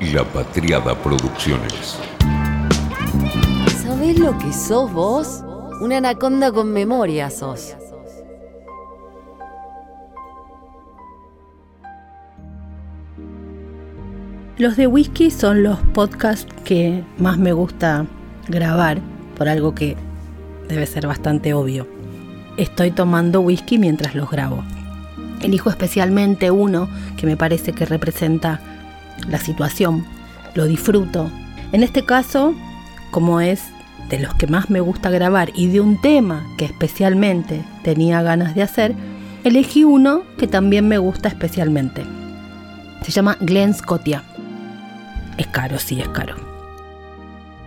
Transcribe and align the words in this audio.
La 0.00 0.22
Patriada 0.22 0.94
Producciones. 0.94 1.98
¿Sabés 3.82 4.16
lo 4.16 4.38
que 4.38 4.52
sos 4.52 4.92
vos? 4.92 5.42
Una 5.80 5.96
anaconda 5.96 6.52
con 6.52 6.72
memoria 6.72 7.30
sos. 7.30 7.74
Los 14.56 14.76
de 14.76 14.86
whisky 14.86 15.32
son 15.32 15.64
los 15.64 15.80
podcasts 15.94 16.46
que 16.64 17.02
más 17.18 17.36
me 17.36 17.52
gusta 17.52 18.06
grabar, 18.46 19.00
por 19.36 19.48
algo 19.48 19.74
que 19.74 19.96
debe 20.68 20.86
ser 20.86 21.08
bastante 21.08 21.54
obvio. 21.54 21.88
Estoy 22.56 22.92
tomando 22.92 23.40
whisky 23.40 23.78
mientras 23.78 24.14
los 24.14 24.30
grabo. 24.30 24.62
Elijo 25.42 25.70
especialmente 25.70 26.52
uno 26.52 26.88
que 27.16 27.26
me 27.26 27.36
parece 27.36 27.72
que 27.72 27.84
representa 27.84 28.60
la 29.28 29.38
situación, 29.38 30.04
lo 30.54 30.66
disfruto. 30.66 31.30
En 31.72 31.82
este 31.82 32.04
caso, 32.04 32.54
como 33.10 33.40
es 33.40 33.70
de 34.08 34.18
los 34.18 34.34
que 34.34 34.46
más 34.46 34.70
me 34.70 34.80
gusta 34.80 35.10
grabar 35.10 35.50
y 35.54 35.68
de 35.68 35.80
un 35.80 36.00
tema 36.00 36.46
que 36.56 36.64
especialmente 36.64 37.64
tenía 37.82 38.22
ganas 38.22 38.54
de 38.54 38.62
hacer, 38.62 38.94
elegí 39.44 39.84
uno 39.84 40.22
que 40.38 40.46
también 40.46 40.88
me 40.88 40.98
gusta 40.98 41.28
especialmente. 41.28 42.04
Se 43.02 43.12
llama 43.12 43.36
Glen 43.40 43.74
Scotia. 43.74 44.24
Es 45.36 45.46
caro, 45.46 45.78
sí, 45.78 46.00
es 46.00 46.08
caro. 46.08 46.36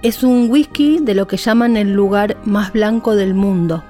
Es 0.02 0.24
un 0.24 0.50
whisky 0.50 1.00
de 1.00 1.14
lo 1.14 1.28
que 1.28 1.38
llaman 1.38 1.78
el 1.78 1.94
lugar 1.94 2.38
más 2.44 2.74
blanco 2.74 3.16
del 3.16 3.36
mundo, 3.36 3.84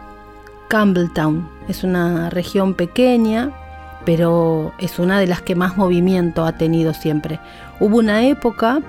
Campbelltown. 0.68 1.50
Es 1.70 1.84
una 1.86 2.30
región 2.30 2.74
pequeña, 2.74 3.52
pero 4.06 4.74
es 4.80 5.00
una 5.00 5.20
de 5.20 5.28
las 5.28 5.42
que 5.42 5.56
más 5.56 5.78
movimiento 5.78 6.46
ha 6.46 6.54
tenido 6.54 6.94
siempre. 6.94 7.40
Hubo 7.80 7.98
una 7.98 8.26
época 8.26 8.82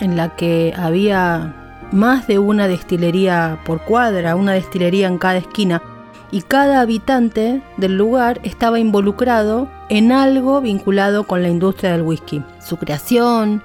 en 0.00 0.16
la 0.16 0.30
que 0.30 0.74
había 0.76 1.54
más 1.92 2.26
de 2.26 2.38
una 2.38 2.68
destilería 2.68 3.58
por 3.64 3.82
cuadra, 3.82 4.36
una 4.36 4.52
destilería 4.52 5.08
en 5.08 5.18
cada 5.18 5.38
esquina, 5.38 5.82
y 6.30 6.40
cada 6.40 6.80
habitante 6.80 7.60
del 7.76 7.98
lugar 7.98 8.40
estaba 8.42 8.80
involucrado 8.80 9.68
en 9.90 10.12
algo 10.12 10.62
vinculado 10.62 11.24
con 11.24 11.42
la 11.42 11.50
industria 11.50 11.92
del 11.92 12.02
whisky, 12.02 12.42
su 12.58 12.78
creación, 12.78 13.62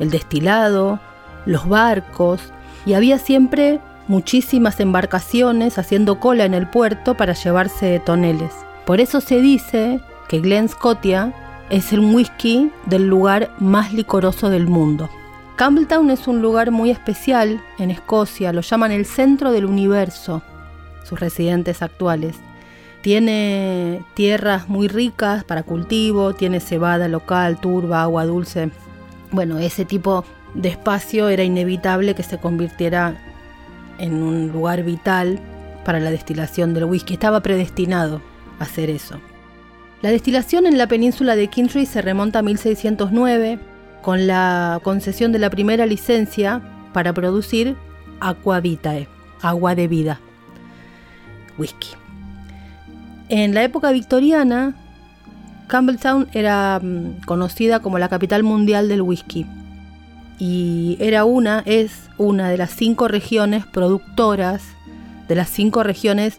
el 0.00 0.10
destilado, 0.10 0.98
los 1.46 1.68
barcos, 1.68 2.52
y 2.84 2.94
había 2.94 3.18
siempre 3.18 3.80
muchísimas 4.08 4.80
embarcaciones 4.80 5.78
haciendo 5.78 6.18
cola 6.18 6.44
en 6.44 6.54
el 6.54 6.68
puerto 6.68 7.16
para 7.16 7.34
llevarse 7.34 8.02
toneles. 8.04 8.52
Por 8.84 9.00
eso 9.00 9.20
se 9.20 9.40
dice 9.40 10.00
que 10.28 10.40
Glen 10.40 10.68
Scotia 10.68 11.32
es 11.70 11.92
el 11.92 12.00
whisky 12.00 12.70
del 12.86 13.08
lugar 13.08 13.50
más 13.58 13.92
licoroso 13.92 14.50
del 14.50 14.66
mundo. 14.66 15.08
Campbelltown 15.56 16.10
es 16.10 16.28
un 16.28 16.40
lugar 16.40 16.70
muy 16.70 16.90
especial 16.90 17.60
en 17.78 17.90
Escocia, 17.90 18.52
lo 18.52 18.60
llaman 18.60 18.92
el 18.92 19.06
centro 19.06 19.50
del 19.50 19.64
universo, 19.64 20.42
sus 21.02 21.18
residentes 21.18 21.82
actuales. 21.82 22.36
Tiene 23.00 24.04
tierras 24.14 24.68
muy 24.68 24.88
ricas 24.88 25.44
para 25.44 25.62
cultivo, 25.62 26.34
tiene 26.34 26.60
cebada 26.60 27.08
local, 27.08 27.60
turba, 27.60 28.02
agua 28.02 28.24
dulce, 28.24 28.70
bueno, 29.30 29.58
ese 29.58 29.84
tipo 29.84 30.24
de 30.54 30.70
espacio 30.70 31.28
era 31.28 31.44
inevitable 31.44 32.14
que 32.14 32.22
se 32.22 32.38
convirtiera 32.38 33.16
en 33.98 34.22
un 34.22 34.48
lugar 34.48 34.82
vital 34.84 35.38
para 35.84 36.00
la 36.00 36.10
destilación 36.10 36.72
del 36.72 36.84
whisky. 36.84 37.14
Estaba 37.14 37.40
predestinado 37.40 38.22
a 38.58 38.64
hacer 38.64 38.90
eso. 38.90 39.20
La 40.00 40.10
destilación 40.10 40.66
en 40.66 40.78
la 40.78 40.86
península 40.86 41.34
de 41.34 41.48
Kintry 41.48 41.84
se 41.84 42.02
remonta 42.02 42.38
a 42.38 42.42
1609 42.42 43.58
con 44.02 44.28
la 44.28 44.80
concesión 44.84 45.32
de 45.32 45.40
la 45.40 45.50
primera 45.50 45.86
licencia 45.86 46.62
para 46.92 47.12
producir 47.12 47.76
aqua 48.20 48.60
vitae, 48.60 49.08
agua 49.42 49.74
de 49.74 49.88
vida, 49.88 50.20
whisky. 51.58 51.88
En 53.28 53.54
la 53.54 53.64
época 53.64 53.90
victoriana, 53.90 54.76
Campbelltown 55.66 56.28
era 56.32 56.80
mm, 56.80 57.24
conocida 57.26 57.80
como 57.80 57.98
la 57.98 58.08
capital 58.08 58.44
mundial 58.44 58.88
del 58.88 59.02
whisky 59.02 59.46
y 60.38 60.96
era 61.00 61.24
una, 61.24 61.64
es 61.66 62.08
una 62.16 62.48
de 62.50 62.56
las 62.56 62.70
cinco 62.70 63.08
regiones 63.08 63.66
productoras, 63.66 64.62
de 65.26 65.34
las 65.34 65.50
cinco 65.50 65.82
regiones 65.82 66.38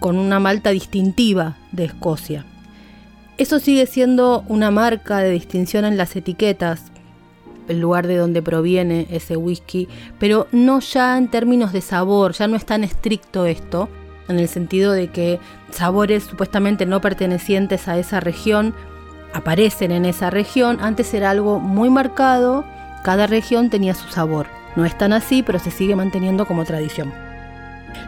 con 0.00 0.18
una 0.18 0.40
malta 0.40 0.70
distintiva 0.70 1.56
de 1.70 1.84
Escocia. 1.84 2.44
Eso 3.38 3.60
sigue 3.60 3.86
siendo 3.86 4.44
una 4.48 4.72
marca 4.72 5.18
de 5.18 5.30
distinción 5.30 5.84
en 5.84 5.96
las 5.96 6.16
etiquetas, 6.16 6.90
el 7.68 7.78
lugar 7.78 8.08
de 8.08 8.16
donde 8.16 8.42
proviene 8.42 9.06
ese 9.10 9.36
whisky, 9.36 9.86
pero 10.18 10.48
no 10.50 10.80
ya 10.80 11.16
en 11.16 11.28
términos 11.28 11.72
de 11.72 11.80
sabor, 11.80 12.32
ya 12.32 12.48
no 12.48 12.56
es 12.56 12.66
tan 12.66 12.82
estricto 12.82 13.46
esto, 13.46 13.88
en 14.28 14.40
el 14.40 14.48
sentido 14.48 14.92
de 14.92 15.08
que 15.08 15.38
sabores 15.70 16.24
supuestamente 16.24 16.84
no 16.84 17.00
pertenecientes 17.00 17.86
a 17.86 17.96
esa 17.96 18.18
región 18.18 18.74
aparecen 19.32 19.92
en 19.92 20.04
esa 20.04 20.30
región. 20.30 20.78
Antes 20.80 21.14
era 21.14 21.30
algo 21.30 21.60
muy 21.60 21.90
marcado, 21.90 22.64
cada 23.04 23.28
región 23.28 23.70
tenía 23.70 23.94
su 23.94 24.08
sabor. 24.08 24.48
No 24.74 24.84
es 24.84 24.98
tan 24.98 25.12
así, 25.12 25.44
pero 25.44 25.60
se 25.60 25.70
sigue 25.70 25.94
manteniendo 25.94 26.44
como 26.44 26.64
tradición. 26.64 27.12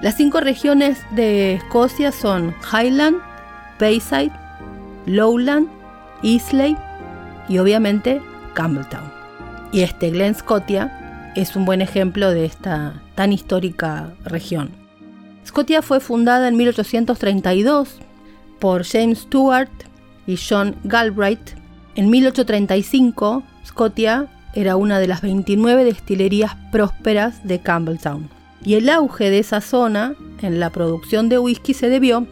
Las 0.02 0.16
cinco 0.16 0.40
regiones 0.40 0.98
de 1.12 1.54
Escocia 1.54 2.10
son 2.10 2.54
Highland, 2.72 3.18
Bayside, 3.78 4.32
Lowland, 5.06 5.68
Islay 6.22 6.76
y 7.48 7.58
obviamente 7.58 8.20
Campbelltown. 8.54 9.10
Y 9.72 9.80
este 9.80 10.10
Glen 10.10 10.34
Scotia 10.34 11.32
es 11.36 11.56
un 11.56 11.64
buen 11.64 11.80
ejemplo 11.80 12.30
de 12.30 12.44
esta 12.44 13.02
tan 13.14 13.32
histórica 13.32 14.12
región. 14.24 14.70
Scotia 15.46 15.82
fue 15.82 16.00
fundada 16.00 16.48
en 16.48 16.56
1832 16.56 17.98
por 18.58 18.84
James 18.84 19.20
Stewart 19.20 19.70
y 20.26 20.36
John 20.36 20.76
Galbraith. 20.84 21.56
En 21.94 22.10
1835, 22.10 23.42
Scotia 23.66 24.28
era 24.54 24.76
una 24.76 24.98
de 24.98 25.06
las 25.06 25.22
29 25.22 25.84
destilerías 25.84 26.56
prósperas 26.72 27.46
de 27.46 27.60
Campbelltown. 27.60 28.28
Y 28.64 28.74
el 28.74 28.88
auge 28.88 29.30
de 29.30 29.38
esa 29.38 29.60
zona 29.60 30.14
en 30.42 30.60
la 30.60 30.70
producción 30.70 31.28
de 31.28 31.38
whisky 31.38 31.74
se 31.74 31.88
debió 31.88 32.26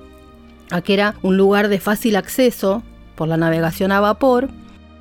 a 0.71 0.81
que 0.81 0.95
era 0.95 1.15
un 1.23 1.37
lugar 1.37 1.69
de 1.69 1.81
fácil 1.81 2.17
acceso 2.17 2.83
por 3.15 3.29
la 3.29 3.37
navegación 3.37 3.93
a 3.93 4.01
vapor 4.01 4.49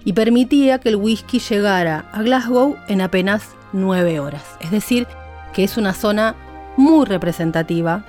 y 0.04 0.14
permitía 0.14 0.80
que 0.80 0.90
el 0.90 0.96
whisky 0.96 1.40
llegara 1.40 2.06
a 2.12 2.22
Glasgow 2.22 2.78
en 2.88 3.02
apenas 3.02 3.56
9 3.74 4.20
horas. 4.20 4.44
Es 4.62 4.72
decir, 4.72 5.08
que 5.54 5.64
es 5.64 5.78
una 5.78 5.94
zona 5.94 6.36
muy 6.78 7.06
representativa 7.06 8.06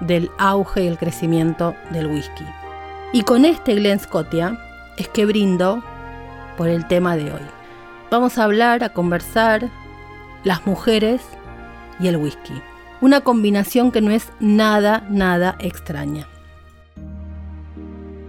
del 0.00 0.30
auge 0.38 0.84
y 0.84 0.86
el 0.86 0.98
crecimiento 0.98 1.74
del 1.90 2.06
whisky. 2.06 2.44
Y 3.12 3.22
con 3.22 3.44
este 3.44 3.74
Glen 3.74 4.00
Scotia 4.00 4.58
es 4.96 5.08
que 5.08 5.26
brindo 5.26 5.82
por 6.56 6.68
el 6.68 6.86
tema 6.86 7.16
de 7.16 7.32
hoy. 7.32 7.46
Vamos 8.10 8.38
a 8.38 8.44
hablar, 8.44 8.84
a 8.84 8.90
conversar, 8.90 9.68
las 10.44 10.66
mujeres 10.66 11.20
y 12.00 12.08
el 12.08 12.16
whisky. 12.16 12.54
Una 13.00 13.20
combinación 13.20 13.90
que 13.90 14.00
no 14.00 14.10
es 14.10 14.32
nada, 14.40 15.04
nada 15.10 15.56
extraña. 15.58 16.26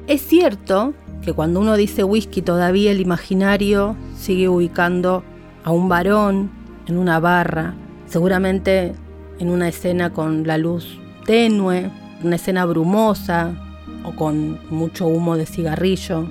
Es 0.07 0.21
cierto 0.21 0.93
que 1.23 1.33
cuando 1.33 1.59
uno 1.59 1.75
dice 1.75 2.03
whisky 2.03 2.43
todavía 2.43 2.91
el 2.91 3.01
imaginario 3.01 3.95
sigue 4.15 4.47
ubicando 4.47 5.23
a 5.63 5.71
un 5.71 5.89
varón 5.89 6.51
en 6.85 6.97
una 6.97 7.19
barra, 7.19 7.73
seguramente 8.05 8.93
en 9.39 9.49
una 9.49 9.67
escena 9.67 10.13
con 10.13 10.45
la 10.45 10.59
luz 10.59 10.99
tenue, 11.25 11.89
una 12.23 12.35
escena 12.35 12.65
brumosa 12.65 13.55
o 14.03 14.15
con 14.15 14.59
mucho 14.69 15.07
humo 15.07 15.37
de 15.37 15.47
cigarrillo, 15.47 16.29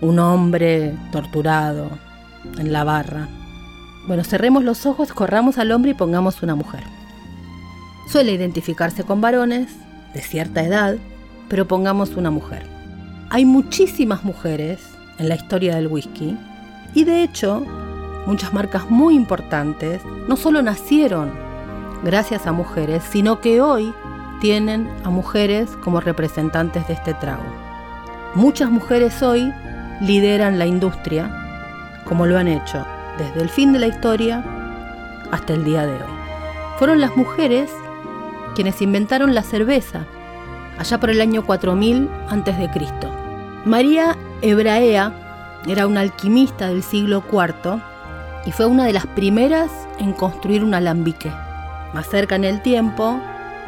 un 0.00 0.20
hombre 0.20 0.94
torturado 1.10 1.90
en 2.56 2.72
la 2.72 2.84
barra. 2.84 3.28
Bueno, 4.06 4.22
cerremos 4.22 4.62
los 4.62 4.86
ojos, 4.86 5.12
corramos 5.12 5.58
al 5.58 5.72
hombre 5.72 5.90
y 5.90 5.94
pongamos 5.94 6.40
una 6.44 6.54
mujer. 6.54 6.84
Suele 8.08 8.30
identificarse 8.30 9.02
con 9.02 9.20
varones 9.20 9.72
de 10.14 10.20
cierta 10.20 10.62
edad, 10.62 10.98
pero 11.48 11.66
pongamos 11.66 12.10
una 12.10 12.30
mujer. 12.30 12.81
Hay 13.34 13.46
muchísimas 13.46 14.24
mujeres 14.24 14.78
en 15.16 15.30
la 15.30 15.36
historia 15.36 15.76
del 15.76 15.86
whisky 15.86 16.36
y 16.92 17.04
de 17.04 17.22
hecho 17.22 17.64
muchas 18.26 18.52
marcas 18.52 18.90
muy 18.90 19.14
importantes 19.14 20.02
no 20.28 20.36
solo 20.36 20.60
nacieron 20.60 21.32
gracias 22.04 22.46
a 22.46 22.52
mujeres, 22.52 23.02
sino 23.10 23.40
que 23.40 23.62
hoy 23.62 23.94
tienen 24.42 24.86
a 25.02 25.08
mujeres 25.08 25.70
como 25.82 26.02
representantes 26.02 26.86
de 26.88 26.92
este 26.92 27.14
trago. 27.14 27.42
Muchas 28.34 28.70
mujeres 28.70 29.22
hoy 29.22 29.50
lideran 30.02 30.58
la 30.58 30.66
industria 30.66 31.34
como 32.04 32.26
lo 32.26 32.36
han 32.36 32.48
hecho 32.48 32.84
desde 33.16 33.40
el 33.40 33.48
fin 33.48 33.72
de 33.72 33.78
la 33.78 33.86
historia 33.86 34.44
hasta 35.30 35.54
el 35.54 35.64
día 35.64 35.86
de 35.86 35.94
hoy. 35.94 36.12
Fueron 36.76 37.00
las 37.00 37.16
mujeres 37.16 37.70
quienes 38.54 38.82
inventaron 38.82 39.34
la 39.34 39.42
cerveza 39.42 40.04
allá 40.78 41.00
por 41.00 41.08
el 41.08 41.22
año 41.22 41.46
4000 41.46 42.10
a.C. 42.28 43.21
María 43.64 44.16
Hebraea 44.42 45.12
era 45.68 45.86
una 45.86 46.00
alquimista 46.00 46.66
del 46.66 46.82
siglo 46.82 47.22
IV 47.30 47.80
y 48.44 48.50
fue 48.50 48.66
una 48.66 48.86
de 48.86 48.92
las 48.92 49.06
primeras 49.06 49.70
en 50.00 50.12
construir 50.14 50.64
un 50.64 50.74
alambique. 50.74 51.30
Más 51.94 52.08
cerca 52.08 52.34
en 52.34 52.42
el 52.42 52.60
tiempo, 52.62 53.20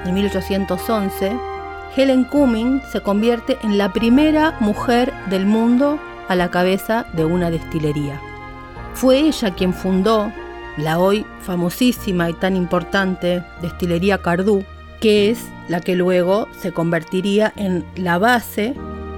en 0.05 0.15
1811, 0.15 1.39
Helen 1.97 2.25
Cumming 2.25 2.83
se 2.91 3.03
convierte 3.03 3.57
en 3.63 3.79
la 3.79 3.93
primera 3.93 4.57
mujer 4.59 5.13
del 5.31 5.47
mundo 5.47 6.01
a 6.27 6.35
la 6.35 6.51
cabeza 6.51 7.07
de 7.13 7.25
una 7.25 7.53
destilería. 7.53 8.21
Fue 8.95 9.21
ella 9.21 9.55
quien 9.55 9.73
fundó 9.73 10.33
la 10.77 10.99
hoy 10.99 11.25
famosísima 11.43 12.31
y 12.31 12.33
tan 12.33 12.57
importante 12.57 13.45
destilería 13.63 14.19
Cardú, 14.19 14.65
que 15.01 15.31
es 15.31 15.47
la 15.69 15.81
que 15.81 15.95
luego 15.95 16.49
se 16.59 16.73
convertiría 16.73 17.53
en 17.55 17.85
la 17.95 18.19
base 18.19 18.75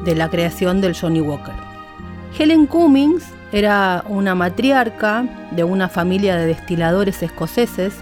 de 0.06 0.14
la 0.14 0.30
creación 0.30 0.80
del 0.80 0.96
Johnny 0.96 1.20
Walker. 1.20 1.52
Helen 2.38 2.66
Cummings 2.66 3.24
era 3.52 4.04
una 4.08 4.34
matriarca 4.34 5.26
de 5.50 5.64
una 5.64 5.88
familia 5.88 6.36
de 6.36 6.46
destiladores 6.46 7.22
escoceses 7.22 7.94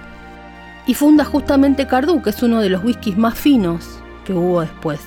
y 0.86 0.94
funda 0.94 1.24
justamente 1.24 1.86
Cardú, 1.86 2.22
que 2.22 2.30
es 2.30 2.42
uno 2.42 2.60
de 2.60 2.68
los 2.68 2.84
whiskies 2.84 3.16
más 3.16 3.34
finos 3.34 4.00
que 4.24 4.34
hubo 4.34 4.60
después. 4.60 5.00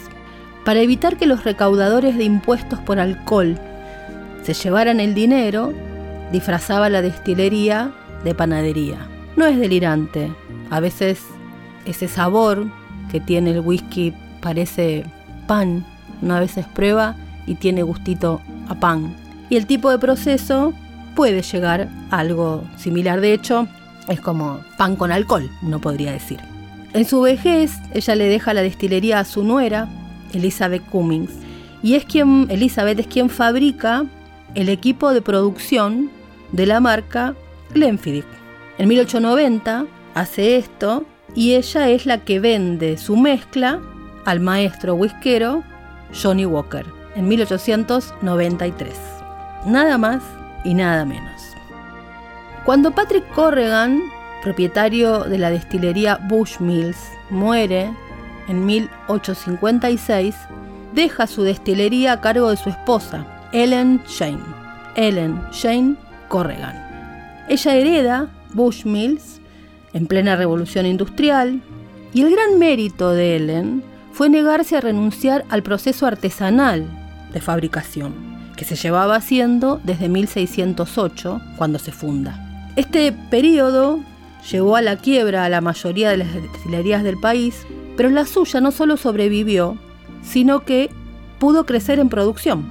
Para 0.65 0.81
evitar 0.81 1.17
que 1.17 1.27
los 1.27 1.43
recaudadores 1.43 2.17
de 2.17 2.23
impuestos 2.23 2.79
por 2.79 2.99
alcohol 2.99 3.57
se 4.41 4.53
llevaran 4.53 4.99
el 4.99 5.13
dinero, 5.13 5.73
disfrazaba 6.31 6.89
la 6.89 7.01
destilería 7.01 7.91
de 8.23 8.33
panadería. 8.33 9.07
No 9.35 9.45
es 9.45 9.57
delirante, 9.59 10.31
a 10.71 10.79
veces 10.79 11.21
ese 11.85 12.07
sabor 12.07 12.65
que 13.11 13.19
tiene 13.19 13.51
el 13.51 13.59
whisky 13.59 14.13
parece 14.41 15.05
pan, 15.47 15.85
una 16.21 16.39
veces 16.39 16.65
prueba 16.65 17.15
y 17.45 17.55
tiene 17.55 17.83
gustito 17.83 18.41
a 18.67 18.75
pan. 18.75 19.15
Y 19.49 19.55
el 19.55 19.65
tipo 19.65 19.89
de 19.89 19.99
proceso 19.99 20.73
puede 21.15 21.41
llegar 21.41 21.89
a 22.11 22.19
algo 22.19 22.63
similar. 22.77 23.21
De 23.21 23.33
hecho, 23.33 23.67
es 24.07 24.21
como 24.21 24.59
pan 24.77 24.95
con 24.95 25.11
alcohol, 25.11 25.49
uno 25.63 25.79
podría 25.79 26.11
decir. 26.11 26.39
En 26.93 27.05
su 27.05 27.21
vejez, 27.21 27.73
ella 27.93 28.15
le 28.15 28.29
deja 28.29 28.53
la 28.53 28.61
destilería 28.61 29.19
a 29.19 29.25
su 29.25 29.43
nuera, 29.43 29.87
Elizabeth 30.33 30.85
Cummings, 30.89 31.31
y 31.83 31.95
es 31.95 32.05
quien, 32.05 32.47
Elizabeth 32.49 32.99
es 32.99 33.07
quien 33.07 33.29
fabrica 33.29 34.05
el 34.55 34.69
equipo 34.69 35.13
de 35.13 35.21
producción 35.21 36.09
de 36.51 36.65
la 36.65 36.79
marca 36.79 37.35
Glenfiddich. 37.73 38.25
En 38.77 38.87
1890 38.87 39.85
hace 40.13 40.57
esto 40.57 41.05
y 41.35 41.53
ella 41.53 41.89
es 41.89 42.05
la 42.05 42.19
que 42.19 42.39
vende 42.39 42.97
su 42.97 43.17
mezcla 43.17 43.79
al 44.25 44.39
maestro 44.39 44.95
whiskero 44.95 45.63
Johnny 46.13 46.45
Walker 46.45 46.85
en 47.15 47.27
1893. 47.27 48.93
Nada 49.65 49.97
más 49.97 50.23
y 50.63 50.73
nada 50.73 51.05
menos. 51.05 51.41
Cuando 52.65 52.91
Patrick 52.91 53.27
Corrigan, 53.33 54.01
propietario 54.43 55.23
de 55.23 55.37
la 55.37 55.49
destilería 55.49 56.19
Bushmills, 56.27 56.97
muere 57.29 57.89
en 58.47 58.65
1856, 58.65 60.35
deja 60.93 61.27
su 61.27 61.43
destilería 61.43 62.13
a 62.13 62.21
cargo 62.21 62.49
de 62.49 62.57
su 62.57 62.69
esposa, 62.69 63.25
Ellen 63.51 64.01
Shane. 64.07 64.43
Ellen 64.95 65.41
Shane 65.51 65.95
Corrigan. 66.27 66.75
Ella 67.47 67.75
hereda 67.75 68.27
Bushmills 68.53 69.39
en 69.93 70.07
plena 70.07 70.35
revolución 70.35 70.85
industrial 70.85 71.61
y 72.13 72.21
el 72.21 72.31
gran 72.31 72.59
mérito 72.59 73.11
de 73.11 73.35
Ellen 73.37 73.83
fue 74.17 74.29
negarse 74.29 74.75
a 74.75 74.81
renunciar 74.81 75.45
al 75.47 75.61
proceso 75.61 76.07
artesanal 76.07 76.87
de 77.31 77.39
fabricación 77.39 78.15
que 78.55 78.65
se 78.65 78.75
llevaba 78.75 79.15
haciendo 79.15 79.79
desde 79.83 80.09
1608 80.09 81.39
cuando 81.55 81.77
se 81.77 81.91
funda. 81.91 82.73
Este 82.75 83.11
periodo 83.11 83.99
llevó 84.51 84.75
a 84.75 84.81
la 84.81 84.95
quiebra 84.95 85.45
a 85.45 85.49
la 85.49 85.61
mayoría 85.61 86.09
de 86.09 86.17
las 86.17 86.33
destilerías 86.33 87.03
del 87.03 87.19
país, 87.19 87.67
pero 87.95 88.09
la 88.09 88.25
suya 88.25 88.59
no 88.59 88.71
solo 88.71 88.97
sobrevivió, 88.97 89.77
sino 90.23 90.61
que 90.61 90.89
pudo 91.37 91.67
crecer 91.67 91.99
en 91.99 92.09
producción. 92.09 92.65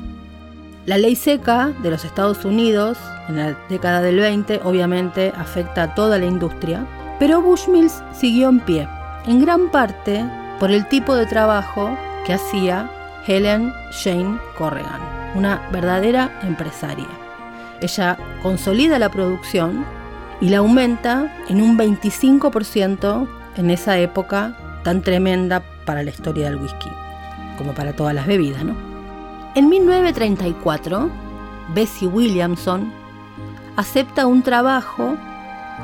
La 0.84 0.98
ley 0.98 1.14
seca 1.14 1.72
de 1.80 1.90
los 1.90 2.04
Estados 2.04 2.44
Unidos 2.44 2.98
en 3.28 3.36
la 3.36 3.56
década 3.68 4.02
del 4.02 4.18
20 4.18 4.62
obviamente 4.64 5.32
afecta 5.36 5.84
a 5.84 5.94
toda 5.94 6.18
la 6.18 6.26
industria, 6.26 6.84
pero 7.20 7.40
Bushmills 7.40 8.02
siguió 8.12 8.48
en 8.48 8.58
pie, 8.58 8.88
en 9.28 9.40
gran 9.40 9.70
parte 9.70 10.24
por 10.58 10.70
el 10.70 10.86
tipo 10.86 11.14
de 11.14 11.26
trabajo 11.26 11.96
que 12.24 12.32
hacía 12.32 12.90
Helen 13.26 13.72
Shane 13.92 14.38
Corrigan, 14.56 15.00
una 15.34 15.68
verdadera 15.70 16.38
empresaria. 16.42 17.08
Ella 17.80 18.16
consolida 18.42 18.98
la 18.98 19.10
producción 19.10 19.84
y 20.40 20.48
la 20.48 20.58
aumenta 20.58 21.32
en 21.48 21.60
un 21.60 21.78
25% 21.78 23.28
en 23.56 23.70
esa 23.70 23.98
época 23.98 24.56
tan 24.82 25.02
tremenda 25.02 25.62
para 25.84 26.02
la 26.02 26.10
historia 26.10 26.46
del 26.46 26.56
whisky, 26.56 26.90
como 27.58 27.74
para 27.74 27.94
todas 27.94 28.14
las 28.14 28.26
bebidas. 28.26 28.64
¿no? 28.64 28.74
En 29.54 29.68
1934, 29.68 31.10
Bessie 31.74 32.08
Williamson 32.08 32.92
acepta 33.76 34.26
un 34.26 34.42
trabajo 34.42 35.16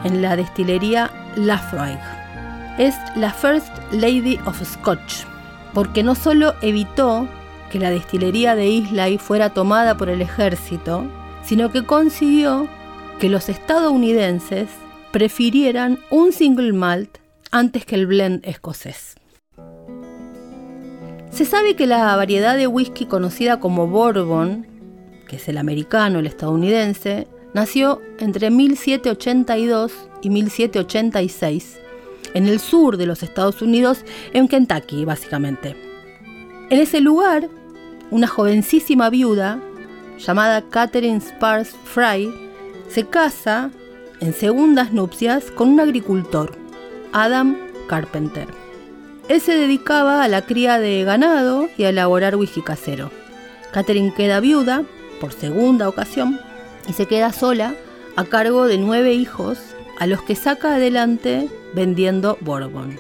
en 0.05 0.23
la 0.23 0.37
destilería 0.37 1.11
Laphroaig. 1.37 2.22
Es 2.79 2.95
la 3.17 3.33
First 3.33 3.71
Lady 3.93 4.39
of 4.47 4.63
Scotch, 4.65 5.25
porque 5.75 6.03
no 6.03 6.15
solo 6.15 6.55
evitó 6.63 7.29
que 7.71 7.79
la 7.79 7.91
destilería 7.91 8.55
de 8.55 8.67
Islay 8.67 9.19
fuera 9.19 9.51
tomada 9.51 9.97
por 9.97 10.09
el 10.09 10.23
ejército, 10.23 11.05
sino 11.45 11.71
que 11.71 11.85
consiguió 11.85 12.69
que 13.19 13.29
los 13.29 13.51
estadounidenses 13.51 14.69
prefirieran 15.11 15.99
un 16.11 16.33
single 16.33 16.73
malt 16.73 17.19
antes 17.51 17.85
que 17.85 17.95
el 17.95 18.07
blend 18.07 18.47
escocés. 18.47 19.17
Se 21.31 21.45
sabe 21.45 21.77
que 21.77 21.87
la 21.87 22.17
variedad 22.17 22.57
de 22.57 22.67
whisky 22.67 23.05
conocida 23.05 23.61
como 23.61 23.87
Bourbon, 23.87 24.67
que 25.29 25.37
es 25.37 25.49
el 25.49 25.59
americano, 25.59 26.21
el 26.21 26.27
estadounidense, 26.27 27.29
nació 27.53 28.01
entre 28.19 28.51
1782 28.51 29.93
y 30.23 30.31
1786 30.31 31.83
en 32.35 32.47
el 32.47 32.61
sur 32.61 32.97
de 32.97 33.07
los 33.07 33.23
Estados 33.23 33.63
Unidos, 33.63 34.05
en 34.33 34.49
Kentucky 34.49 35.05
básicamente. 35.05 35.77
En 36.71 36.79
ese 36.79 37.01
lugar, 37.01 37.49
una 38.11 38.27
jovencísima 38.27 39.11
viuda 39.11 39.61
llamada 40.19 40.63
Catherine 40.63 41.21
Spars 41.21 41.75
Fry 41.85 42.33
se 42.89 43.07
casa 43.07 43.71
en 44.21 44.33
segundas 44.35 44.93
nupcias 44.93 45.51
con 45.51 45.69
un 45.69 45.81
agricultor, 45.81 46.53
Adam 47.13 47.57
Carpenter. 47.89 48.47
Él 49.29 49.41
se 49.41 49.55
dedicaba 49.55 50.23
a 50.23 50.29
la 50.29 50.43
cría 50.43 50.79
de 50.79 51.05
ganado 51.05 51.69
y 51.77 51.85
a 51.85 51.89
elaborar 51.89 52.37
whisky 52.37 52.63
casero. 52.63 53.11
Catherine 53.73 54.13
queda 54.15 54.41
viuda 54.41 54.85
por 55.21 55.33
segunda 55.33 55.89
ocasión 55.89 56.39
y 56.89 56.93
se 56.93 57.07
queda 57.07 57.33
sola 57.33 57.75
a 58.17 58.25
cargo 58.25 58.67
de 58.67 58.79
nueve 58.79 59.15
hijos 59.15 59.59
a 60.03 60.07
los 60.09 60.23
que 60.23 60.35
saca 60.35 60.75
adelante 60.75 61.49
vendiendo 61.75 62.37
Bourbon. 62.41 62.99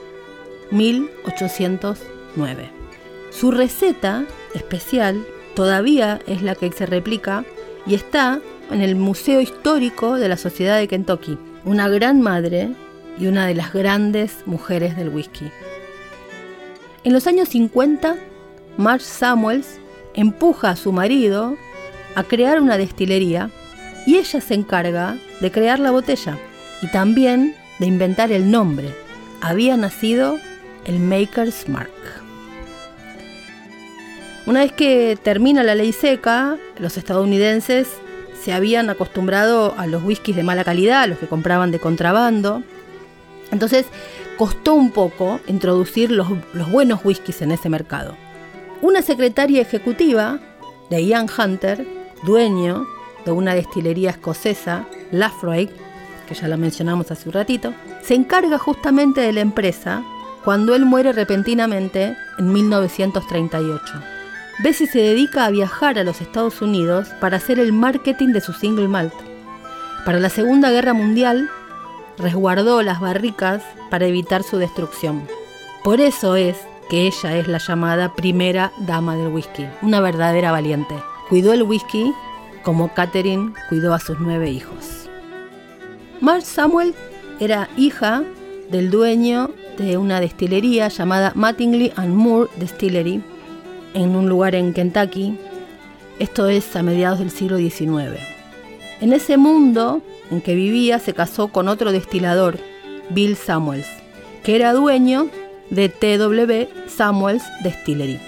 1809. 0.70 2.70
Su 3.30 3.50
receta 3.50 4.24
especial 4.54 5.26
todavía 5.56 6.20
es 6.28 6.42
la 6.42 6.54
que 6.54 6.70
se 6.70 6.86
replica 6.86 7.44
y 7.86 7.96
está 7.96 8.40
en 8.70 8.82
el 8.82 8.94
Museo 8.94 9.40
Histórico 9.40 10.14
de 10.14 10.28
la 10.28 10.36
Sociedad 10.36 10.78
de 10.78 10.86
Kentucky, 10.86 11.38
una 11.64 11.88
gran 11.88 12.20
madre 12.20 12.70
y 13.18 13.26
una 13.26 13.48
de 13.48 13.56
las 13.56 13.72
grandes 13.72 14.44
mujeres 14.46 14.96
del 14.96 15.08
whisky. 15.08 15.50
En 17.02 17.12
los 17.12 17.26
años 17.26 17.48
50, 17.48 18.14
Marge 18.76 19.06
Samuels 19.06 19.80
empuja 20.14 20.70
a 20.70 20.76
su 20.76 20.92
marido 20.92 21.56
a 22.14 22.22
crear 22.22 22.60
una 22.60 22.78
destilería 22.78 23.50
y 24.06 24.18
ella 24.18 24.40
se 24.40 24.54
encarga 24.54 25.18
de 25.40 25.50
crear 25.50 25.80
la 25.80 25.90
botella 25.90 26.38
y 26.82 26.88
también 26.88 27.54
de 27.78 27.86
inventar 27.86 28.32
el 28.32 28.50
nombre. 28.50 28.94
Había 29.40 29.76
nacido 29.76 30.38
el 30.84 30.98
Maker's 30.98 31.68
Mark. 31.68 31.90
Una 34.44 34.60
vez 34.60 34.72
que 34.72 35.16
termina 35.22 35.62
la 35.62 35.76
ley 35.76 35.92
seca, 35.92 36.56
los 36.78 36.96
estadounidenses 36.96 37.88
se 38.42 38.52
habían 38.52 38.90
acostumbrado 38.90 39.74
a 39.78 39.86
los 39.86 40.02
whiskies 40.02 40.36
de 40.36 40.42
mala 40.42 40.64
calidad, 40.64 41.08
los 41.08 41.18
que 41.18 41.28
compraban 41.28 41.70
de 41.70 41.78
contrabando. 41.78 42.64
Entonces 43.52 43.86
costó 44.36 44.74
un 44.74 44.90
poco 44.90 45.38
introducir 45.46 46.10
los, 46.10 46.26
buenos 46.72 47.04
whiskies 47.04 47.40
en 47.42 47.52
ese 47.52 47.68
mercado. 47.68 48.16
Una 48.80 49.02
secretaria 49.02 49.62
ejecutiva 49.62 50.40
de 50.90 51.04
Ian 51.04 51.28
Hunter, 51.30 51.86
dueño 52.24 52.84
de 53.24 53.30
una 53.30 53.54
destilería 53.54 54.10
escocesa, 54.10 54.86
Laphroaig, 55.12 55.70
que 56.32 56.40
ya 56.40 56.48
la 56.48 56.56
mencionamos 56.56 57.10
hace 57.10 57.28
un 57.28 57.34
ratito, 57.34 57.74
se 58.02 58.14
encarga 58.14 58.58
justamente 58.58 59.20
de 59.20 59.32
la 59.32 59.40
empresa 59.40 60.02
cuando 60.44 60.74
él 60.74 60.86
muere 60.86 61.12
repentinamente 61.12 62.16
en 62.38 62.52
1938. 62.52 63.84
Bessie 64.62 64.86
se 64.86 64.98
dedica 64.98 65.44
a 65.44 65.50
viajar 65.50 65.98
a 65.98 66.04
los 66.04 66.20
Estados 66.20 66.62
Unidos 66.62 67.08
para 67.20 67.36
hacer 67.36 67.58
el 67.58 67.72
marketing 67.72 68.28
de 68.28 68.40
su 68.40 68.52
single 68.52 68.88
malt. 68.88 69.14
Para 70.04 70.20
la 70.20 70.30
Segunda 70.30 70.70
Guerra 70.70 70.94
Mundial, 70.94 71.50
resguardó 72.18 72.82
las 72.82 73.00
barricas 73.00 73.62
para 73.90 74.06
evitar 74.06 74.42
su 74.42 74.56
destrucción. 74.56 75.22
Por 75.84 76.00
eso 76.00 76.36
es 76.36 76.56
que 76.88 77.06
ella 77.06 77.36
es 77.36 77.46
la 77.46 77.58
llamada 77.58 78.14
primera 78.14 78.72
dama 78.78 79.16
del 79.16 79.28
whisky, 79.28 79.66
una 79.82 80.00
verdadera 80.00 80.50
valiente. 80.50 80.94
Cuidó 81.28 81.52
el 81.52 81.62
whisky 81.62 82.12
como 82.62 82.94
Catherine 82.94 83.52
cuidó 83.68 83.92
a 83.92 83.98
sus 83.98 84.18
nueve 84.20 84.50
hijos. 84.50 85.01
Marge 86.22 86.46
Samuel 86.46 86.94
era 87.40 87.68
hija 87.76 88.22
del 88.70 88.92
dueño 88.92 89.50
de 89.76 89.96
una 89.96 90.20
destilería 90.20 90.86
llamada 90.86 91.32
Mattingly 91.34 91.92
and 91.96 92.14
Moore 92.14 92.48
Distillery 92.58 93.20
en 93.92 94.14
un 94.14 94.28
lugar 94.28 94.54
en 94.54 94.72
Kentucky. 94.72 95.36
Esto 96.20 96.46
es 96.46 96.76
a 96.76 96.84
mediados 96.84 97.18
del 97.18 97.32
siglo 97.32 97.56
XIX. 97.56 98.20
En 99.00 99.12
ese 99.12 99.36
mundo 99.36 100.00
en 100.30 100.40
que 100.42 100.54
vivía 100.54 101.00
se 101.00 101.12
casó 101.12 101.48
con 101.48 101.66
otro 101.66 101.90
destilador, 101.90 102.56
Bill 103.10 103.34
Samuels, 103.34 103.88
que 104.44 104.54
era 104.54 104.74
dueño 104.74 105.28
de 105.70 105.88
TW 105.88 106.88
Samuels 106.88 107.42
Distillery. 107.64 108.20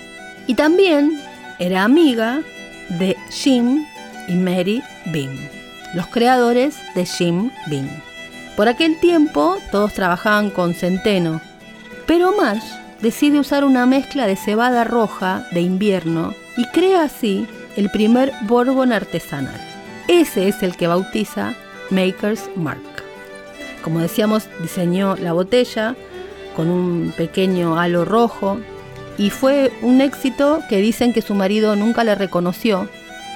Y 0.48 0.54
también 0.54 1.20
era 1.60 1.84
amiga 1.84 2.42
de 2.88 3.16
Jim 3.30 3.86
y 4.26 4.34
Mary 4.34 4.82
Bean, 5.12 5.53
los 5.94 6.06
creadores 6.08 6.76
de 6.94 7.06
Jim 7.06 7.50
Bean. 7.68 7.88
Por 8.56 8.68
aquel 8.68 8.98
tiempo 9.00 9.58
todos 9.72 9.94
trabajaban 9.94 10.50
con 10.50 10.74
centeno, 10.74 11.40
pero 12.06 12.36
Marsh 12.36 12.64
decide 13.00 13.38
usar 13.38 13.64
una 13.64 13.86
mezcla 13.86 14.26
de 14.26 14.36
cebada 14.36 14.84
roja 14.84 15.46
de 15.52 15.60
invierno 15.60 16.34
y 16.56 16.66
crea 16.68 17.02
así 17.02 17.46
el 17.76 17.90
primer 17.90 18.32
bourbon 18.42 18.92
artesanal. 18.92 19.60
Ese 20.08 20.48
es 20.48 20.62
el 20.62 20.76
que 20.76 20.86
bautiza 20.86 21.54
Maker's 21.90 22.50
Mark. 22.56 22.82
Como 23.82 24.00
decíamos, 24.00 24.48
diseñó 24.60 25.16
la 25.16 25.32
botella 25.32 25.96
con 26.54 26.70
un 26.70 27.12
pequeño 27.16 27.78
halo 27.78 28.04
rojo 28.04 28.58
y 29.18 29.30
fue 29.30 29.72
un 29.82 30.00
éxito 30.00 30.60
que 30.68 30.78
dicen 30.78 31.12
que 31.12 31.22
su 31.22 31.34
marido 31.34 31.76
nunca 31.76 32.04
le 32.04 32.14
reconoció, 32.14 32.88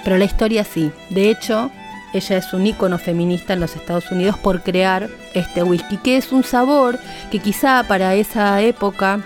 pero 0.04 0.16
la 0.16 0.24
historia 0.24 0.64
sí. 0.64 0.90
De 1.10 1.30
hecho, 1.30 1.70
ella 2.12 2.36
es 2.36 2.52
un 2.52 2.66
ícono 2.66 2.98
feminista 2.98 3.52
en 3.52 3.60
los 3.60 3.76
Estados 3.76 4.10
Unidos 4.10 4.38
por 4.38 4.62
crear 4.62 5.08
este 5.34 5.62
whisky, 5.62 5.98
que 5.98 6.16
es 6.16 6.32
un 6.32 6.44
sabor 6.44 6.98
que 7.30 7.38
quizá 7.38 7.84
para 7.86 8.14
esa 8.14 8.60
época 8.62 9.20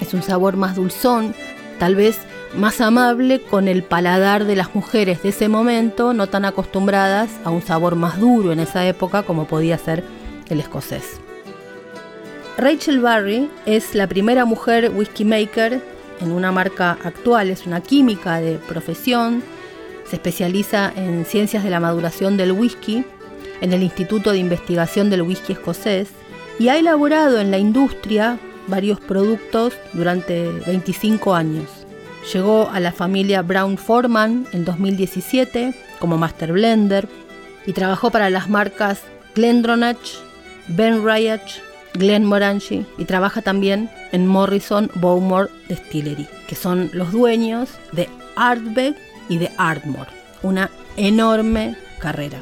es 0.00 0.14
un 0.14 0.22
sabor 0.22 0.56
más 0.56 0.76
dulzón, 0.76 1.34
tal 1.78 1.96
vez 1.96 2.20
más 2.56 2.80
amable 2.80 3.40
con 3.42 3.68
el 3.68 3.82
paladar 3.82 4.44
de 4.44 4.56
las 4.56 4.74
mujeres 4.74 5.22
de 5.22 5.30
ese 5.30 5.48
momento, 5.48 6.14
no 6.14 6.28
tan 6.28 6.44
acostumbradas 6.44 7.30
a 7.44 7.50
un 7.50 7.62
sabor 7.62 7.96
más 7.96 8.18
duro 8.18 8.52
en 8.52 8.60
esa 8.60 8.86
época 8.86 9.22
como 9.22 9.46
podía 9.46 9.76
ser 9.76 10.04
el 10.48 10.60
escocés. 10.60 11.20
Rachel 12.56 13.00
Barry 13.00 13.50
es 13.66 13.94
la 13.94 14.06
primera 14.06 14.44
mujer 14.44 14.90
whisky 14.94 15.24
maker 15.24 15.80
en 16.20 16.32
una 16.32 16.50
marca 16.50 16.98
actual, 17.04 17.50
es 17.50 17.66
una 17.66 17.80
química 17.80 18.40
de 18.40 18.54
profesión, 18.54 19.42
se 20.08 20.16
especializa 20.16 20.92
en 20.96 21.24
ciencias 21.24 21.64
de 21.64 21.70
la 21.70 21.80
maduración 21.80 22.36
del 22.36 22.52
whisky 22.52 23.04
en 23.60 23.72
el 23.72 23.82
Instituto 23.82 24.32
de 24.32 24.38
Investigación 24.38 25.10
del 25.10 25.22
Whisky 25.22 25.52
Escocés 25.52 26.08
y 26.58 26.68
ha 26.68 26.76
elaborado 26.76 27.40
en 27.40 27.50
la 27.50 27.58
industria 27.58 28.38
varios 28.66 29.00
productos 29.00 29.74
durante 29.92 30.50
25 30.66 31.34
años. 31.34 31.66
Llegó 32.32 32.68
a 32.70 32.80
la 32.80 32.92
familia 32.92 33.42
Brown 33.42 33.78
Forman 33.78 34.46
en 34.52 34.64
2017 34.64 35.74
como 35.98 36.18
Master 36.18 36.52
Blender 36.52 37.08
y 37.66 37.72
trabajó 37.72 38.10
para 38.10 38.30
las 38.30 38.48
marcas 38.48 39.00
Glendronach, 39.34 39.98
Ben 40.68 41.04
Riach, 41.04 41.60
Glenmorangie 41.94 42.84
y 42.98 43.04
trabaja 43.04 43.42
también 43.42 43.90
en 44.12 44.26
Morrison 44.26 44.90
Bowmore 44.94 45.50
Distillery, 45.68 46.26
que 46.46 46.54
son 46.54 46.90
los 46.92 47.12
dueños 47.12 47.70
de 47.92 48.08
Ardbeg 48.36 48.94
y 49.28 49.38
de 49.38 49.50
Ardmore. 49.56 50.10
Una 50.42 50.70
enorme 50.96 51.76
carrera. 51.98 52.38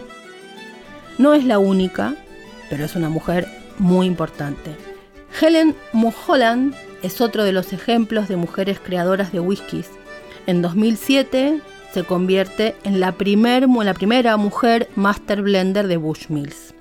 No 1.18 1.34
es 1.34 1.44
la 1.44 1.58
única, 1.58 2.14
pero 2.68 2.84
es 2.84 2.94
una 2.96 3.08
mujer 3.08 3.48
muy 3.78 4.06
importante. 4.06 4.76
Helen 5.40 5.74
Mulholland 5.92 6.74
es 7.02 7.20
otro 7.20 7.44
de 7.44 7.52
los 7.52 7.72
ejemplos 7.72 8.28
de 8.28 8.36
mujeres 8.36 8.80
creadoras 8.80 9.32
de 9.32 9.40
whiskies. 9.40 9.90
En 10.46 10.62
2007 10.62 11.60
se 11.92 12.04
convierte 12.04 12.74
en 12.84 13.00
la, 13.00 13.12
primer, 13.12 13.68
la 13.68 13.94
primera 13.94 14.36
mujer 14.36 14.88
master 14.96 15.42
blender 15.42 15.86
de 15.86 15.96
Bushmills. 15.96 16.74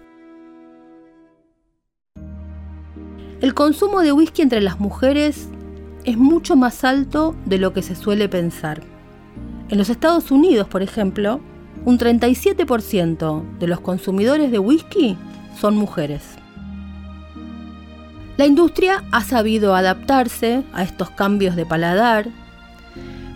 El 3.41 3.53
consumo 3.53 4.01
de 4.01 4.11
whisky 4.11 4.41
entre 4.41 4.61
las 4.61 4.79
mujeres 4.79 5.49
es 6.03 6.17
mucho 6.17 6.55
más 6.55 6.83
alto 6.83 7.35
de 7.45 7.57
lo 7.57 7.73
que 7.73 7.81
se 7.81 7.95
suele 7.95 8.29
pensar. 8.29 8.81
En 9.67 9.79
los 9.79 9.89
Estados 9.89 10.29
Unidos, 10.29 10.67
por 10.67 10.83
ejemplo, 10.83 11.39
un 11.85 11.97
37% 11.97 13.57
de 13.57 13.67
los 13.67 13.79
consumidores 13.79 14.51
de 14.51 14.59
whisky 14.59 15.17
son 15.59 15.75
mujeres. 15.75 16.21
La 18.37 18.45
industria 18.45 19.03
ha 19.11 19.23
sabido 19.23 19.75
adaptarse 19.75 20.63
a 20.73 20.83
estos 20.83 21.09
cambios 21.09 21.55
de 21.55 21.65
paladar. 21.65 22.27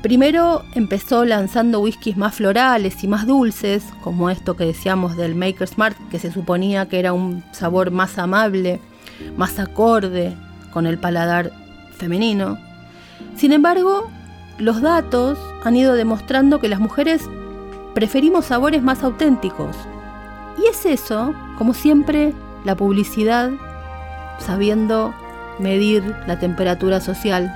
Primero 0.03 0.63
empezó 0.75 1.25
lanzando 1.25 1.79
whiskies 1.79 2.15
más 2.15 2.35
florales 2.35 3.03
y 3.03 3.07
más 3.07 3.25
dulces, 3.25 3.83
como 4.03 4.29
esto 4.29 4.55
que 4.55 4.65
decíamos 4.65 5.17
del 5.17 5.35
Maker's 5.35 5.77
Mark, 5.77 5.95
que 6.11 6.19
se 6.19 6.31
suponía 6.31 6.87
que 6.87 6.99
era 6.99 7.11
un 7.11 7.43
sabor 7.53 7.89
más 7.89 8.19
amable, 8.19 8.79
más 9.35 9.57
acorde 9.57 10.35
con 10.71 10.85
el 10.85 10.99
paladar 10.99 11.51
femenino. 11.97 12.57
Sin 13.35 13.51
embargo, 13.51 14.09
los 14.59 14.81
datos 14.81 15.39
han 15.63 15.75
ido 15.75 15.93
demostrando 15.93 16.59
que 16.59 16.69
las 16.69 16.79
mujeres 16.79 17.29
preferimos 17.93 18.45
sabores 18.45 18.81
más 18.81 19.03
auténticos. 19.03 19.75
Y 20.57 20.67
es 20.67 20.85
eso, 20.85 21.33
como 21.57 21.73
siempre, 21.73 22.33
la 22.63 22.75
publicidad 22.75 23.51
sabiendo 24.39 25.13
medir 25.59 26.15
la 26.27 26.39
temperatura 26.39 26.99
social 27.01 27.53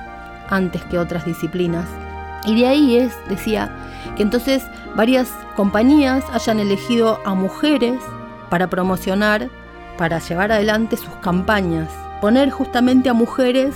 antes 0.48 0.82
que 0.84 0.98
otras 0.98 1.24
disciplinas. 1.24 1.88
Y 2.44 2.60
de 2.60 2.66
ahí 2.66 2.96
es, 2.96 3.14
decía, 3.28 3.70
que 4.16 4.22
entonces 4.22 4.64
varias 4.94 5.30
compañías 5.56 6.24
hayan 6.32 6.60
elegido 6.60 7.18
a 7.24 7.34
mujeres 7.34 8.00
para 8.50 8.68
promocionar, 8.68 9.48
para 9.96 10.18
llevar 10.18 10.52
adelante 10.52 10.96
sus 10.96 11.14
campañas, 11.16 11.88
poner 12.20 12.50
justamente 12.50 13.08
a 13.08 13.14
mujeres 13.14 13.74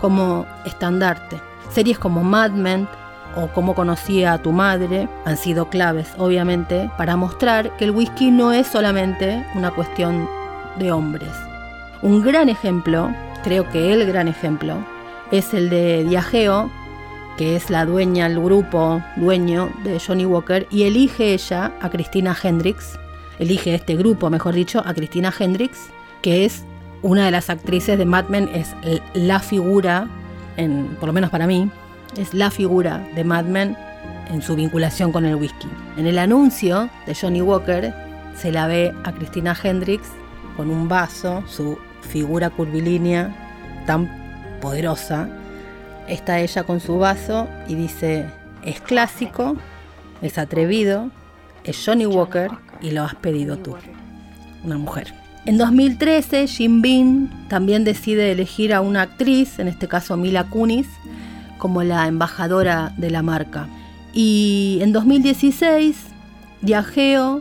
como 0.00 0.46
estandarte. 0.66 1.40
Series 1.70 1.98
como 1.98 2.22
Mad 2.22 2.50
Men 2.50 2.86
o 3.36 3.48
Cómo 3.48 3.74
conocía 3.74 4.32
a 4.32 4.38
tu 4.38 4.52
madre 4.52 5.08
han 5.24 5.36
sido 5.36 5.68
claves, 5.68 6.08
obviamente, 6.18 6.90
para 6.96 7.16
mostrar 7.16 7.76
que 7.76 7.84
el 7.84 7.90
whisky 7.90 8.30
no 8.30 8.52
es 8.52 8.66
solamente 8.66 9.44
una 9.54 9.70
cuestión 9.70 10.28
de 10.78 10.92
hombres. 10.92 11.30
Un 12.02 12.22
gran 12.22 12.48
ejemplo, 12.48 13.14
creo 13.42 13.68
que 13.70 13.92
el 13.92 14.06
gran 14.06 14.28
ejemplo, 14.28 14.76
es 15.30 15.54
el 15.54 15.70
de 15.70 16.04
Diageo, 16.04 16.70
que 17.36 17.56
es 17.56 17.70
la 17.70 17.84
dueña, 17.84 18.26
el 18.26 18.40
grupo 18.40 19.02
dueño 19.16 19.70
de 19.82 19.98
Johnny 19.98 20.26
Walker, 20.26 20.66
y 20.70 20.84
elige 20.84 21.34
ella 21.34 21.72
a 21.80 21.90
Christina 21.90 22.36
Hendricks, 22.40 22.98
elige 23.38 23.74
este 23.74 23.96
grupo, 23.96 24.30
mejor 24.30 24.54
dicho, 24.54 24.82
a 24.84 24.94
Christina 24.94 25.32
Hendricks, 25.36 25.90
que 26.22 26.44
es 26.44 26.64
una 27.02 27.24
de 27.24 27.30
las 27.30 27.50
actrices 27.50 27.98
de 27.98 28.04
Mad 28.04 28.28
Men, 28.28 28.48
es 28.54 28.74
la 29.14 29.40
figura 29.40 30.08
por 31.00 31.08
lo 31.08 31.12
menos 31.12 31.30
para 31.30 31.46
mí, 31.46 31.70
es 32.16 32.34
la 32.34 32.50
figura 32.50 33.06
de 33.14 33.24
Mad 33.24 33.44
Men 33.44 33.76
en 34.30 34.42
su 34.42 34.56
vinculación 34.56 35.12
con 35.12 35.24
el 35.24 35.36
whisky. 35.36 35.68
En 35.96 36.06
el 36.06 36.18
anuncio 36.18 36.88
de 37.06 37.14
Johnny 37.14 37.42
Walker 37.42 37.94
se 38.36 38.52
la 38.52 38.66
ve 38.66 38.94
a 39.04 39.12
Christina 39.12 39.56
Hendricks 39.60 40.08
con 40.56 40.70
un 40.70 40.88
vaso, 40.88 41.42
su 41.46 41.78
figura 42.02 42.50
curvilínea 42.50 43.34
tan 43.86 44.08
poderosa. 44.60 45.28
Está 46.08 46.40
ella 46.40 46.64
con 46.64 46.80
su 46.80 46.98
vaso 46.98 47.48
y 47.68 47.74
dice, 47.74 48.26
es 48.64 48.80
clásico, 48.80 49.56
es 50.22 50.38
atrevido, 50.38 51.10
es 51.64 51.82
Johnny 51.84 52.06
Walker 52.06 52.50
y 52.80 52.90
lo 52.90 53.04
has 53.04 53.14
pedido 53.14 53.56
tú, 53.58 53.76
una 54.64 54.78
mujer. 54.78 55.14
En 55.46 55.58
2013, 55.58 56.46
Jim 56.46 56.80
Beam 56.80 57.48
también 57.48 57.84
decide 57.84 58.32
elegir 58.32 58.72
a 58.72 58.80
una 58.80 59.02
actriz, 59.02 59.58
en 59.58 59.68
este 59.68 59.88
caso 59.88 60.16
Mila 60.16 60.44
Kunis, 60.44 60.88
como 61.64 61.82
la 61.82 62.06
embajadora 62.08 62.92
de 62.98 63.10
la 63.10 63.22
marca. 63.22 63.68
Y 64.12 64.80
en 64.82 64.92
2016, 64.92 65.96
Diageo 66.60 67.40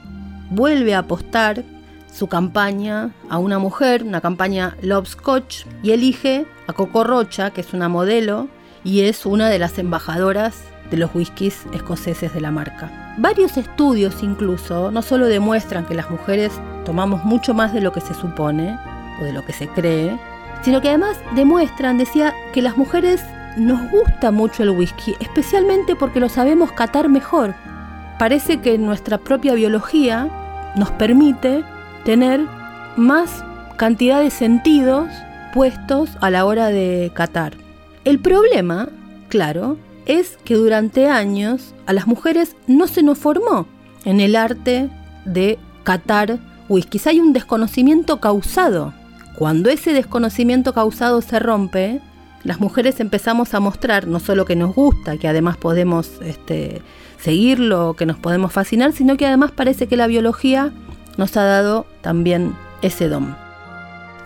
vuelve 0.50 0.96
a 0.96 1.00
apostar 1.00 1.66
su 2.10 2.28
campaña 2.28 3.12
a 3.30 3.38
una 3.38 3.60
mujer, 3.60 4.02
una 4.02 4.22
campaña 4.22 4.78
Love 4.82 5.10
Scotch, 5.10 5.66
y 5.84 5.92
elige 5.92 6.46
a 6.68 6.72
Coco 6.72 7.04
Rocha, 7.04 7.52
que 7.52 7.60
es 7.60 7.74
una 7.74 7.90
modelo 7.90 8.48
y 8.86 9.02
es 9.02 9.26
una 9.26 9.50
de 9.50 9.60
las 9.60 9.78
embajadoras 9.78 10.64
de 10.90 10.96
los 10.96 11.14
whiskies 11.14 11.66
escoceses 11.74 12.34
de 12.34 12.40
la 12.40 12.52
marca. 12.52 13.16
Varios 13.18 13.58
estudios 13.58 14.24
incluso 14.24 14.90
no 14.90 15.02
solo 15.02 15.26
demuestran 15.26 15.86
que 15.86 15.96
las 15.96 16.10
mujeres 16.10 16.54
tomamos 16.86 17.26
mucho 17.26 17.54
más 17.54 17.74
de 17.74 17.82
lo 17.82 17.92
que 17.92 18.00
se 18.00 18.14
supone 18.14 18.80
o 19.20 19.26
de 19.26 19.34
lo 19.34 19.46
que 19.46 19.52
se 19.52 19.68
cree, 19.68 20.18
sino 20.62 20.80
que 20.80 20.88
además 20.88 21.18
demuestran, 21.36 21.98
decía, 21.98 22.34
que 22.54 22.62
las 22.62 22.78
mujeres 22.78 23.22
nos 23.58 23.90
gusta 23.92 24.32
mucho 24.32 24.64
el 24.64 24.72
whisky, 24.72 25.16
especialmente 25.20 25.96
porque 25.96 26.20
lo 26.20 26.30
sabemos 26.30 26.72
catar 26.72 27.10
mejor. 27.10 27.56
Parece 28.20 28.62
que 28.62 28.78
nuestra 28.78 29.18
propia 29.18 29.54
biología 29.54 30.30
nos 30.76 30.92
permite 30.92 31.64
tener 32.04 32.42
más 32.96 33.44
cantidad 33.78 34.22
de 34.22 34.30
sentidos 34.30 35.10
puestos 35.54 36.10
a 36.22 36.30
la 36.30 36.46
hora 36.46 36.68
de 36.68 37.12
catar. 37.14 37.54
El 38.06 38.20
problema, 38.20 38.90
claro, 39.30 39.78
es 40.06 40.38
que 40.44 40.56
durante 40.56 41.08
años 41.08 41.74
a 41.86 41.94
las 41.94 42.08
mujeres 42.08 42.56
no 42.68 42.88
se 42.88 43.04
nos 43.04 43.18
formó 43.18 43.68
en 44.06 44.20
el 44.20 44.36
arte 44.36 44.90
de 45.26 45.58
catar 45.84 46.40
whisky. 46.70 47.00
Hay 47.06 47.20
un 47.20 47.34
desconocimiento 47.34 48.20
causado. 48.20 48.94
Cuando 49.38 49.70
ese 49.70 49.94
desconocimiento 49.94 50.74
causado 50.74 51.22
se 51.22 51.40
rompe, 51.40 52.02
las 52.44 52.60
mujeres 52.60 53.00
empezamos 53.00 53.54
a 53.54 53.60
mostrar 53.60 54.08
no 54.08 54.20
solo 54.20 54.46
que 54.46 54.56
nos 54.56 54.76
gusta, 54.76 55.18
que 55.18 55.28
además 55.28 55.58
podemos 55.58 56.22
este, 56.22 56.82
seguirlo, 57.18 57.94
que 57.94 58.06
nos 58.06 58.18
podemos 58.18 58.52
fascinar, 58.52 58.92
sino 58.92 59.16
que 59.16 59.26
además 59.26 59.52
parece 59.52 59.88
que 59.88 59.96
la 59.96 60.08
biología 60.08 60.72
nos 61.18 61.38
ha 61.38 61.44
dado 61.44 61.86
también 62.02 62.56
ese 62.82 63.08
don. 63.08 63.36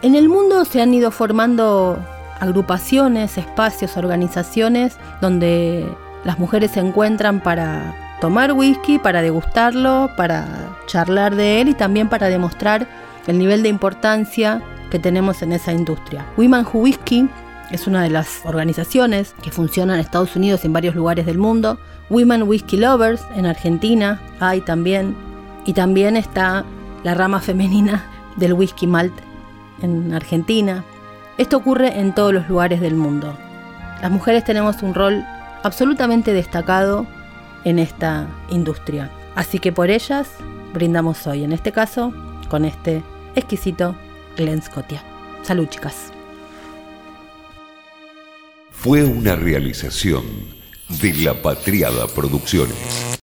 En 0.01 0.15
el 0.15 0.29
mundo 0.29 0.65
se 0.65 0.81
han 0.81 0.93
ido 0.93 1.12
formando 1.12 1.97
agrupaciones, 2.39 3.38
espacios, 3.38 3.97
organizaciones 3.97 4.97
donde 5.21 5.88
las 6.24 6.39
mujeres 6.39 6.71
se 6.71 6.79
encuentran 6.79 7.39
para 7.41 7.95
tomar 8.19 8.53
whisky, 8.53 9.00
para 9.00 9.21
degustarlo, 9.21 10.09
para 10.17 10.75
charlar 10.88 11.36
de 11.36 11.62
él 11.62 11.69
y 11.69 11.74
también 11.74 12.09
para 12.09 12.29
demostrar 12.29 12.88
el 13.27 13.38
nivel 13.38 13.62
de 13.62 13.69
importancia 13.69 14.62
que 14.89 15.00
tenemos 15.00 15.41
en 15.41 15.51
esa 15.51 15.71
industria. 15.71 16.25
Women 16.38 16.65
Who 16.65 16.79
Whisky 16.79 17.27
es 17.71 17.88
una 17.88 18.01
de 18.03 18.09
las 18.09 18.41
organizaciones 18.45 19.36
que 19.41 19.51
funciona 19.51 19.93
en 19.93 20.00
Estados 20.00 20.36
Unidos 20.36 20.62
y 20.63 20.67
en 20.67 20.74
varios 20.74 20.95
lugares 20.95 21.25
del 21.25 21.38
mundo. 21.38 21.79
Women 22.09 22.43
Whisky 22.43 22.77
Lovers 22.77 23.21
en 23.36 23.45
Argentina 23.45 24.21
hay 24.39 24.62
también. 24.62 25.15
Y 25.65 25.74
también 25.74 26.15
está 26.15 26.63
la 27.03 27.13
rama 27.13 27.41
femenina 27.41 28.05
del 28.38 28.53
whisky 28.53 28.88
malt 28.88 29.13
en 29.81 30.13
Argentina. 30.13 30.83
Esto 31.38 31.57
ocurre 31.57 32.00
en 32.00 32.15
todos 32.15 32.33
los 32.33 32.47
lugares 32.47 32.79
del 32.79 32.95
mundo. 32.95 33.38
Las 34.01 34.12
mujeres 34.12 34.43
tenemos 34.43 34.81
un 34.81 34.93
rol 34.93 35.25
absolutamente 35.63 36.33
destacado 36.33 37.05
en 37.63 37.79
esta 37.79 38.27
industria. 38.50 39.12
Así 39.36 39.59
que 39.59 39.71
por 39.71 39.89
ellas 39.89 40.29
brindamos 40.74 41.27
hoy, 41.27 41.43
en 41.43 41.51
este 41.51 41.71
caso, 41.71 42.13
con 42.50 42.63
este 42.63 43.03
exquisito 43.36 43.95
Glen 44.38 44.62
Scotia. 44.62 45.03
Salud, 45.43 45.67
chicas. 45.67 46.16
Fue 48.88 49.03
una 49.03 49.36
realización 49.36 50.24
de 51.01 51.13
La 51.15 51.41
Patriada 51.41 52.08
Producciones. 52.08 53.08